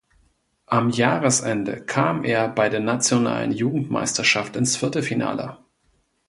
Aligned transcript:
Am 0.65 0.89
Jahresende 0.89 1.85
kam 1.85 2.23
er 2.23 2.47
bei 2.47 2.69
der 2.69 2.79
nationalen 2.79 3.51
Jugendmeisterschaft 3.51 4.55
ins 4.55 4.75
Viertelfinale. 4.75 5.59